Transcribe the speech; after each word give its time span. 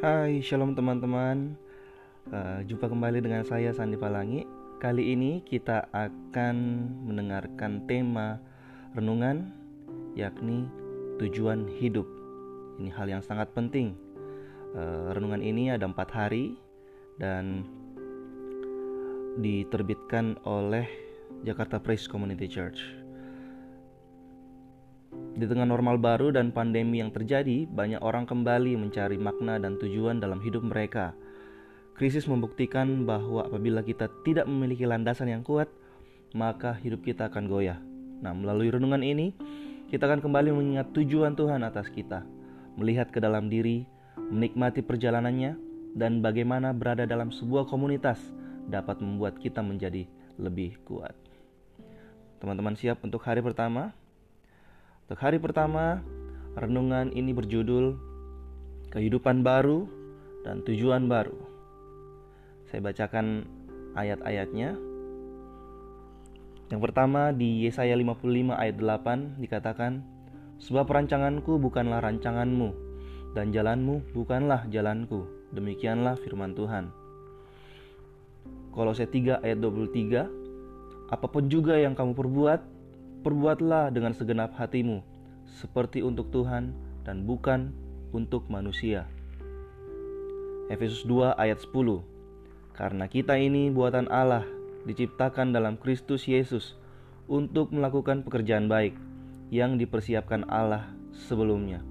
Hai, 0.00 0.40
shalom 0.40 0.72
teman-teman. 0.72 1.60
Uh, 2.32 2.64
jumpa 2.64 2.88
kembali 2.88 3.20
dengan 3.20 3.44
saya 3.44 3.68
Sandi 3.68 4.00
Palangi. 4.00 4.48
Kali 4.80 5.12
ini 5.12 5.44
kita 5.44 5.92
akan 5.92 6.56
mendengarkan 7.04 7.84
tema 7.84 8.40
renungan 8.96 9.52
yakni 10.16 10.64
tujuan 11.20 11.68
hidup. 11.76 12.08
Ini 12.80 12.88
hal 12.96 13.12
yang 13.12 13.20
sangat 13.20 13.52
penting. 13.52 13.92
Uh, 14.72 15.12
renungan 15.12 15.44
ini 15.44 15.68
ada 15.68 15.84
empat 15.84 16.08
hari 16.16 16.56
dan 17.20 17.68
diterbitkan 19.36 20.40
oleh 20.48 20.88
Jakarta 21.44 21.76
Praise 21.76 22.08
Community 22.08 22.48
Church. 22.48 22.80
Di 25.40 25.48
tengah 25.48 25.64
normal 25.64 25.96
baru 25.96 26.36
dan 26.36 26.52
pandemi 26.52 27.00
yang 27.00 27.16
terjadi, 27.16 27.64
banyak 27.64 28.04
orang 28.04 28.28
kembali 28.28 28.76
mencari 28.76 29.16
makna 29.16 29.56
dan 29.56 29.80
tujuan 29.80 30.20
dalam 30.20 30.36
hidup 30.44 30.60
mereka. 30.60 31.16
Krisis 31.96 32.28
membuktikan 32.28 33.08
bahwa 33.08 33.48
apabila 33.48 33.80
kita 33.80 34.12
tidak 34.20 34.44
memiliki 34.44 34.84
landasan 34.84 35.32
yang 35.32 35.40
kuat, 35.40 35.72
maka 36.36 36.76
hidup 36.84 37.00
kita 37.00 37.32
akan 37.32 37.48
goyah. 37.48 37.80
Nah, 38.20 38.36
melalui 38.36 38.68
renungan 38.68 39.00
ini, 39.00 39.32
kita 39.88 40.04
akan 40.12 40.20
kembali 40.20 40.52
mengingat 40.52 40.92
tujuan 40.92 41.32
Tuhan 41.32 41.64
atas 41.64 41.88
kita, 41.88 42.20
melihat 42.76 43.08
ke 43.08 43.16
dalam 43.16 43.48
diri, 43.48 43.88
menikmati 44.20 44.84
perjalanannya, 44.84 45.56
dan 45.96 46.20
bagaimana 46.20 46.76
berada 46.76 47.08
dalam 47.08 47.32
sebuah 47.32 47.64
komunitas 47.64 48.20
dapat 48.68 49.00
membuat 49.00 49.40
kita 49.40 49.64
menjadi 49.64 50.04
lebih 50.36 50.76
kuat. 50.84 51.16
Teman-teman 52.44 52.76
siap 52.76 53.00
untuk 53.00 53.24
hari 53.24 53.40
pertama? 53.40 53.96
Untuk 55.10 55.26
hari 55.26 55.42
pertama, 55.42 56.06
renungan 56.54 57.10
ini 57.10 57.34
berjudul 57.34 57.98
Kehidupan 58.94 59.42
Baru 59.42 59.90
dan 60.46 60.62
Tujuan 60.62 61.10
Baru. 61.10 61.34
Saya 62.70 62.78
bacakan 62.78 63.42
ayat-ayatnya. 63.98 64.78
Yang 66.70 66.80
pertama 66.86 67.34
di 67.34 67.66
Yesaya 67.66 67.98
55 67.98 68.54
ayat 68.54 68.78
8 68.78 69.42
dikatakan, 69.42 70.06
Sebab 70.62 70.86
perancanganku 70.86 71.58
bukanlah 71.58 71.98
rancanganmu, 72.06 72.70
dan 73.34 73.50
jalanmu 73.50 74.14
bukanlah 74.14 74.70
jalanku. 74.70 75.26
Demikianlah 75.50 76.22
firman 76.22 76.54
Tuhan. 76.54 76.94
Kolose 78.70 79.10
3 79.10 79.42
ayat 79.42 79.58
23, 79.58 81.10
Apa 81.10 81.26
pun 81.26 81.50
juga 81.50 81.74
yang 81.82 81.98
kamu 81.98 82.14
perbuat, 82.14 82.78
Perbuatlah 83.20 83.92
dengan 83.92 84.16
segenap 84.16 84.56
hatimu, 84.56 85.04
seperti 85.60 86.00
untuk 86.00 86.32
Tuhan 86.32 86.72
dan 87.04 87.28
bukan 87.28 87.68
untuk 88.16 88.48
manusia. 88.48 89.04
Efesus 90.72 91.04
2 91.04 91.36
ayat 91.36 91.60
10 91.60 92.00
Karena 92.72 93.04
kita 93.12 93.36
ini 93.36 93.68
buatan 93.68 94.08
Allah, 94.08 94.48
diciptakan 94.88 95.52
dalam 95.52 95.76
Kristus 95.76 96.24
Yesus 96.24 96.80
untuk 97.28 97.76
melakukan 97.76 98.24
pekerjaan 98.24 98.72
baik 98.72 98.96
yang 99.52 99.76
dipersiapkan 99.76 100.48
Allah 100.48 100.88
sebelumnya. 101.12 101.84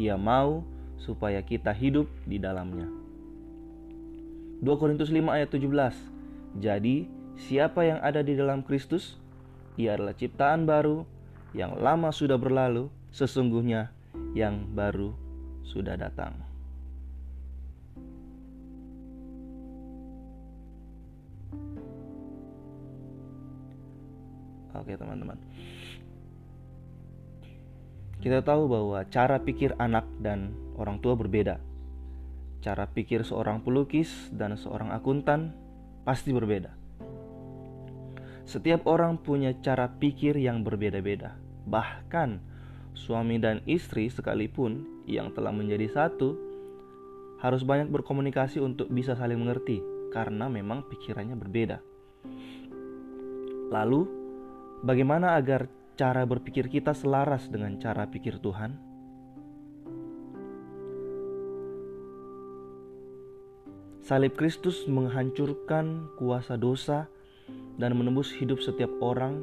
Ia 0.00 0.16
mau 0.16 0.64
supaya 0.96 1.44
kita 1.44 1.76
hidup 1.76 2.08
di 2.24 2.40
dalamnya. 2.40 2.88
2 4.64 4.80
Korintus 4.80 5.12
5 5.12 5.28
ayat 5.28 5.52
17 5.52 6.56
Jadi, 6.56 7.04
siapa 7.36 7.84
yang 7.84 8.00
ada 8.00 8.24
di 8.24 8.32
dalam 8.32 8.64
Kristus, 8.64 9.20
ia 9.78 9.94
adalah 9.94 10.14
ciptaan 10.16 10.66
baru 10.66 11.06
yang 11.54 11.78
lama 11.78 12.14
sudah 12.14 12.38
berlalu, 12.38 12.90
sesungguhnya 13.10 13.90
yang 14.34 14.70
baru 14.70 15.14
sudah 15.66 15.98
datang. 15.98 16.34
Oke, 24.70 24.96
teman-teman. 24.96 25.36
Kita 28.20 28.40
tahu 28.44 28.68
bahwa 28.68 29.04
cara 29.08 29.40
pikir 29.40 29.76
anak 29.76 30.08
dan 30.20 30.52
orang 30.76 31.00
tua 31.00 31.16
berbeda. 31.16 31.60
Cara 32.60 32.84
pikir 32.84 33.24
seorang 33.24 33.64
pelukis 33.64 34.28
dan 34.32 34.56
seorang 34.56 34.92
akuntan 34.92 35.56
pasti 36.04 36.32
berbeda. 36.32 36.79
Setiap 38.50 38.82
orang 38.90 39.14
punya 39.14 39.54
cara 39.62 39.86
pikir 39.86 40.34
yang 40.34 40.66
berbeda-beda. 40.66 41.38
Bahkan 41.70 42.42
suami 42.98 43.38
dan 43.38 43.62
istri 43.62 44.10
sekalipun 44.10 45.06
yang 45.06 45.30
telah 45.30 45.54
menjadi 45.54 45.86
satu 45.86 46.34
harus 47.38 47.62
banyak 47.62 47.86
berkomunikasi 47.94 48.58
untuk 48.58 48.90
bisa 48.90 49.14
saling 49.14 49.38
mengerti 49.38 49.78
karena 50.10 50.50
memang 50.50 50.82
pikirannya 50.82 51.38
berbeda. 51.38 51.78
Lalu, 53.70 54.10
bagaimana 54.82 55.38
agar 55.38 55.70
cara 55.94 56.26
berpikir 56.26 56.66
kita 56.66 56.90
selaras 56.90 57.46
dengan 57.46 57.78
cara 57.78 58.10
pikir 58.10 58.42
Tuhan? 58.42 58.74
Salib 64.02 64.34
Kristus 64.34 64.90
menghancurkan 64.90 66.18
kuasa 66.18 66.58
dosa 66.58 67.06
dan 67.80 67.96
menembus 67.96 68.28
hidup 68.36 68.60
setiap 68.60 68.92
orang 69.00 69.40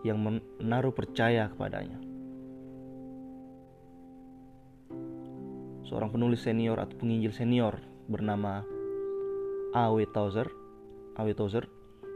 yang 0.00 0.16
menaruh 0.16 0.96
percaya 0.96 1.52
kepadanya. 1.52 2.00
Seorang 5.84 6.08
penulis 6.08 6.40
senior 6.40 6.80
atau 6.80 6.96
penginjil 6.96 7.36
senior 7.36 7.76
bernama 8.08 8.64
A.W. 9.76 10.08
Tozer, 10.08 10.48
A.W. 11.20 11.36
Tozer 11.36 11.68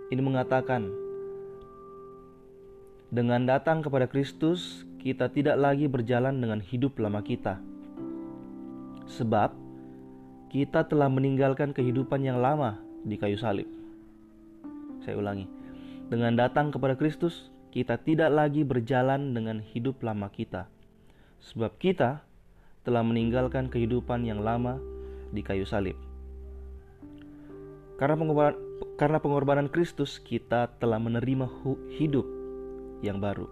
ini 0.09 0.25
mengatakan, 0.25 0.88
dengan 3.12 3.44
datang 3.44 3.84
kepada 3.84 4.09
Kristus, 4.09 4.88
kita 4.97 5.28
tidak 5.28 5.60
lagi 5.60 5.84
berjalan 5.93 6.41
dengan 6.41 6.65
hidup 6.65 6.97
lama 6.97 7.21
kita. 7.21 7.60
Sebab 9.04 9.53
kita 10.49 10.88
telah 10.88 11.12
meninggalkan 11.12 11.77
kehidupan 11.77 12.25
yang 12.25 12.41
lama 12.41 12.81
di 13.04 13.21
kayu 13.21 13.37
salib 13.37 13.84
saya 15.04 15.20
ulangi. 15.20 15.44
Dengan 16.09 16.32
datang 16.34 16.72
kepada 16.72 16.97
Kristus, 16.97 17.53
kita 17.69 18.00
tidak 18.00 18.32
lagi 18.32 18.65
berjalan 18.65 19.37
dengan 19.37 19.60
hidup 19.60 20.00
lama 20.00 20.32
kita. 20.32 20.66
Sebab 21.44 21.76
kita 21.76 22.25
telah 22.84 23.04
meninggalkan 23.04 23.69
kehidupan 23.69 24.25
yang 24.25 24.41
lama 24.41 24.81
di 25.32 25.44
kayu 25.44 25.69
salib. 25.69 25.97
Karena 28.00 28.16
pengorbanan, 28.19 28.56
karena 28.98 29.19
pengorbanan 29.20 29.69
Kristus, 29.70 30.19
kita 30.19 30.72
telah 30.81 30.98
menerima 30.98 31.47
hidup 31.94 32.26
yang 33.04 33.21
baru. 33.21 33.47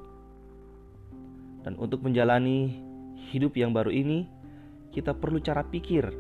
Dan 1.63 1.79
untuk 1.79 2.03
menjalani 2.03 2.75
hidup 3.31 3.55
yang 3.55 3.71
baru 3.71 3.95
ini, 3.95 4.27
kita 4.91 5.15
perlu 5.15 5.39
cara 5.39 5.63
pikir 5.63 6.11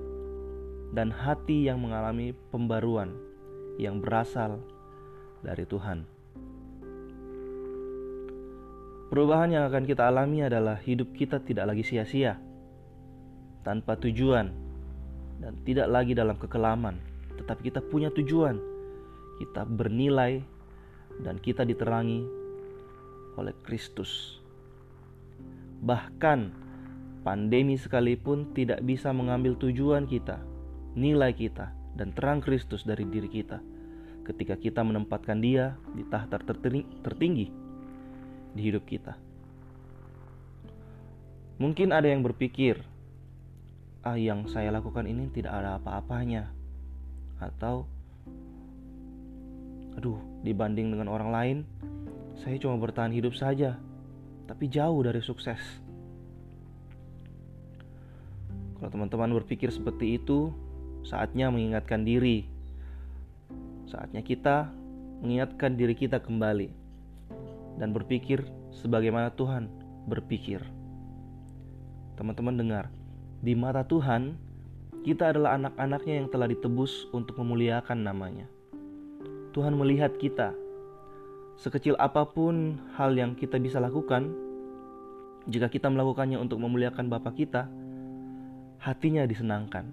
dan 0.94 1.10
hati 1.10 1.66
yang 1.66 1.82
mengalami 1.82 2.32
pembaruan 2.52 3.12
yang 3.80 3.98
berasal 3.98 4.60
dari 5.42 5.66
Tuhan. 5.66 6.06
Perubahan 9.12 9.52
yang 9.52 9.68
akan 9.68 9.84
kita 9.84 10.08
alami 10.08 10.40
adalah 10.40 10.80
hidup 10.80 11.12
kita 11.12 11.36
tidak 11.44 11.68
lagi 11.68 11.84
sia-sia, 11.84 12.40
tanpa 13.60 13.92
tujuan, 14.00 14.48
dan 15.36 15.52
tidak 15.68 15.92
lagi 15.92 16.16
dalam 16.16 16.40
kekelaman, 16.40 16.96
tetapi 17.36 17.68
kita 17.68 17.84
punya 17.84 18.08
tujuan. 18.08 18.56
Kita 19.36 19.68
bernilai 19.68 20.40
dan 21.20 21.36
kita 21.36 21.66
diterangi 21.68 22.24
oleh 23.36 23.52
Kristus. 23.66 24.40
Bahkan 25.84 26.40
pandemi 27.20 27.76
sekalipun 27.76 28.54
tidak 28.56 28.80
bisa 28.80 29.12
mengambil 29.12 29.60
tujuan 29.60 30.08
kita, 30.08 30.40
nilai 30.96 31.36
kita, 31.36 31.68
dan 32.00 32.16
terang 32.16 32.40
Kristus 32.40 32.86
dari 32.88 33.04
diri 33.04 33.28
kita 33.28 33.71
ketika 34.22 34.54
kita 34.54 34.86
menempatkan 34.86 35.42
Dia 35.42 35.74
di 35.94 36.06
tahta 36.06 36.38
tertinggi 37.02 37.50
di 38.52 38.60
hidup 38.62 38.84
kita. 38.86 39.18
Mungkin 41.58 41.94
ada 41.94 42.10
yang 42.10 42.26
berpikir, 42.26 42.80
"Ah, 44.02 44.18
yang 44.18 44.50
saya 44.50 44.74
lakukan 44.74 45.06
ini 45.06 45.30
tidak 45.30 45.54
ada 45.54 45.78
apa-apanya." 45.78 46.50
Atau, 47.38 47.86
"Aduh, 49.98 50.18
dibanding 50.42 50.94
dengan 50.94 51.10
orang 51.10 51.30
lain, 51.30 51.58
saya 52.38 52.58
cuma 52.58 52.78
bertahan 52.78 53.14
hidup 53.14 53.34
saja, 53.34 53.78
tapi 54.46 54.66
jauh 54.66 55.02
dari 55.06 55.22
sukses." 55.22 55.60
Kalau 58.78 58.90
teman-teman 58.90 59.30
berpikir 59.38 59.70
seperti 59.70 60.18
itu, 60.18 60.50
saatnya 61.06 61.54
mengingatkan 61.54 62.02
diri 62.02 62.51
Saatnya 63.92 64.24
kita 64.24 64.72
mengingatkan 65.20 65.76
diri 65.76 65.92
kita 65.92 66.16
kembali 66.16 66.72
dan 67.76 67.92
berpikir 67.92 68.40
sebagaimana 68.72 69.28
Tuhan 69.36 69.68
berpikir. 70.08 70.64
Teman-teman 72.16 72.56
dengar, 72.56 72.84
di 73.44 73.52
mata 73.52 73.84
Tuhan 73.84 74.40
Kita 75.02 75.34
adalah 75.34 75.58
anak-anaknya 75.58 76.14
yang 76.14 76.30
telah 76.30 76.46
ditebus 76.46 77.10
untuk 77.10 77.42
memuliakan 77.42 78.06
namanya. 78.06 78.46
Tuhan 79.50 79.74
melihat 79.74 80.14
kita. 80.14 80.54
Sekecil 81.58 81.98
apa 81.98 82.22
pun 82.22 82.78
hal 82.94 83.10
yang 83.18 83.34
kita 83.34 83.58
bisa 83.58 83.82
lakukan, 83.82 84.30
jika 85.50 85.66
kita 85.66 85.90
melakukannya 85.90 86.38
untuk 86.38 86.62
memuliakan 86.62 87.10
Bapa 87.10 87.34
kita, 87.34 87.66
hatinya 88.78 89.26
disenangkan. 89.26 89.90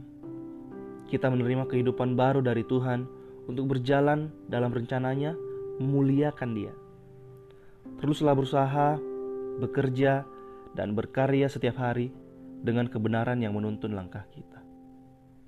Kita 1.09 1.25
menerima 1.33 1.65
kehidupan 1.65 2.13
baru 2.13 2.45
dari 2.45 2.61
Tuhan 2.61 3.09
untuk 3.49 3.65
berjalan 3.73 4.29
dalam 4.45 4.69
rencananya 4.69 5.33
memuliakan 5.81 6.53
Dia. 6.53 6.73
Teruslah 7.97 8.37
berusaha, 8.37 9.01
bekerja, 9.57 10.21
dan 10.77 10.93
berkarya 10.93 11.49
setiap 11.49 11.81
hari 11.81 12.13
dengan 12.61 12.85
kebenaran 12.85 13.41
yang 13.41 13.57
menuntun 13.57 13.97
langkah 13.97 14.21
kita. 14.29 14.61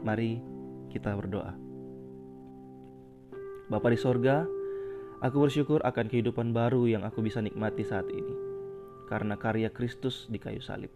Mari 0.02 0.42
kita 0.90 1.14
berdoa. 1.14 1.54
Bapa 3.70 3.88
di 3.94 4.00
sorga, 4.02 4.44
aku 5.22 5.48
bersyukur 5.48 5.86
akan 5.86 6.10
kehidupan 6.10 6.52
baru 6.52 6.90
yang 6.90 7.06
aku 7.06 7.22
bisa 7.22 7.38
nikmati 7.40 7.86
saat 7.86 8.10
ini, 8.10 8.36
karena 9.08 9.38
karya 9.38 9.70
Kristus 9.70 10.26
di 10.26 10.42
kayu 10.42 10.60
salib. 10.60 10.92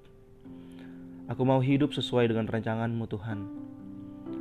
Aku 1.29 1.45
mau 1.45 1.61
hidup 1.61 1.93
sesuai 1.93 2.33
dengan 2.33 2.49
rancanganmu 2.49 3.05
Tuhan. 3.05 3.39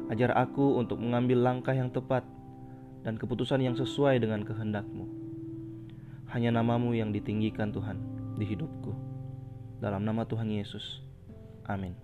Ajar 0.09 0.33
aku 0.37 0.81
untuk 0.81 1.01
mengambil 1.01 1.45
langkah 1.45 1.73
yang 1.77 1.93
tepat 1.93 2.25
dan 3.05 3.21
keputusan 3.21 3.61
yang 3.61 3.77
sesuai 3.77 4.19
dengan 4.19 4.43
kehendakmu. 4.43 5.07
Hanya 6.33 6.51
namamu 6.51 6.97
yang 6.97 7.13
ditinggikan 7.15 7.71
Tuhan 7.71 8.01
di 8.35 8.49
hidupku. 8.49 8.91
Dalam 9.79 10.03
nama 10.03 10.25
Tuhan 10.25 10.49
Yesus. 10.49 11.05
Amin. 11.69 12.04